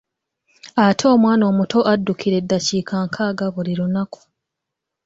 Ate 0.85 1.05
omwana 1.15 1.43
omuto 1.51 1.79
addukira 1.91 2.35
eddakiika 2.41 2.93
nkaaga 3.05 3.45
buli 3.53 3.73
lunaku. 3.79 4.21